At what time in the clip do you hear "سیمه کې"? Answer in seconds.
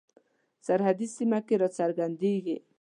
1.15-1.55